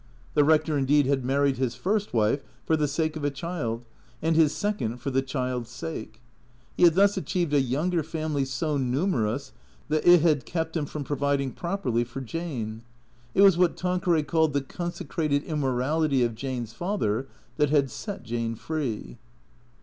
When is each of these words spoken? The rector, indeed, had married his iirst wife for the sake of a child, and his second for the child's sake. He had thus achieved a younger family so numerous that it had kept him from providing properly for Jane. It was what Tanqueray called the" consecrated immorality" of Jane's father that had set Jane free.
The 0.33 0.43
rector, 0.43 0.79
indeed, 0.79 1.05
had 1.05 1.23
married 1.23 1.57
his 1.59 1.75
iirst 1.77 2.11
wife 2.11 2.41
for 2.65 2.75
the 2.75 2.87
sake 2.87 3.15
of 3.15 3.23
a 3.23 3.29
child, 3.29 3.85
and 4.19 4.35
his 4.35 4.51
second 4.51 4.97
for 4.97 5.11
the 5.11 5.21
child's 5.21 5.69
sake. 5.69 6.21
He 6.75 6.85
had 6.85 6.95
thus 6.95 7.17
achieved 7.17 7.53
a 7.53 7.61
younger 7.61 8.01
family 8.01 8.43
so 8.45 8.77
numerous 8.77 9.51
that 9.89 10.03
it 10.03 10.23
had 10.23 10.43
kept 10.47 10.75
him 10.75 10.87
from 10.87 11.03
providing 11.03 11.51
properly 11.51 12.03
for 12.03 12.19
Jane. 12.19 12.81
It 13.35 13.43
was 13.43 13.59
what 13.59 13.77
Tanqueray 13.77 14.23
called 14.23 14.53
the" 14.53 14.61
consecrated 14.79 15.43
immorality" 15.43 16.23
of 16.23 16.33
Jane's 16.33 16.73
father 16.73 17.27
that 17.57 17.69
had 17.69 17.91
set 17.91 18.23
Jane 18.23 18.55
free. 18.55 19.19